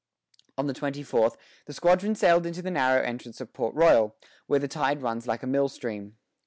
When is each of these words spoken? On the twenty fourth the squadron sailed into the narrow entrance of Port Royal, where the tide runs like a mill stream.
On 0.57 0.65
the 0.65 0.73
twenty 0.73 1.03
fourth 1.03 1.37
the 1.67 1.73
squadron 1.75 2.15
sailed 2.15 2.47
into 2.47 2.63
the 2.63 2.71
narrow 2.71 3.03
entrance 3.03 3.39
of 3.39 3.53
Port 3.53 3.75
Royal, 3.75 4.15
where 4.47 4.57
the 4.59 4.67
tide 4.67 5.03
runs 5.03 5.27
like 5.27 5.43
a 5.43 5.45
mill 5.45 5.69
stream. 5.69 6.17